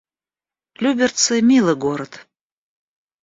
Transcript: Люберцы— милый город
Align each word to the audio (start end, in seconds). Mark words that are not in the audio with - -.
Люберцы— 0.83 1.35
милый 1.49 1.75
город 1.75 2.11